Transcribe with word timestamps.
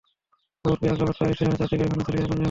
খবর 0.61 0.77
পেয়ে 0.79 0.91
আগ্রাবাদ 0.93 1.15
ফায়ার 1.17 1.29
স্টেশনের 1.35 1.57
চারটি 1.59 1.75
গাড়ি 1.79 1.89
ঘটনাস্থলে 1.93 2.17
গিয়ে 2.17 2.25
আগুন 2.25 2.29
নেভায়। 2.35 2.39